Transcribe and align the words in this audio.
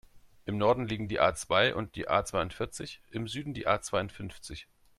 Im 0.47 0.57
Norden 0.57 0.87
liegen 0.87 1.07
die 1.09 1.19
A-zwei 1.19 1.75
und 1.75 1.95
die 1.95 2.09
A-zweiundvierzig, 2.09 3.01
im 3.11 3.27
Süden 3.27 3.53
die 3.53 3.67
A-zweiundfünfzig. 3.67 4.65